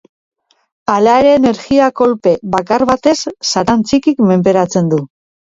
Hala 0.93 1.11
ere 1.23 1.33
energia-kolpe 1.39 2.33
bakar 2.57 2.87
batez 2.93 3.15
Satan 3.51 3.87
Txikik 3.93 4.27
menperatzen 4.33 4.91
du. 4.97 5.03